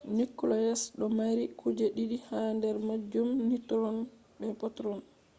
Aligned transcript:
nucleus 0.17 0.81
do 0.99 1.07
mari 1.17 1.43
kuje 1.59 1.85
didi 1.95 2.17
ha 2.27 2.41
der 2.61 2.75
majum- 2.87 3.29
neutrons 3.47 4.07
be 4.39 4.47
protons 4.59 5.03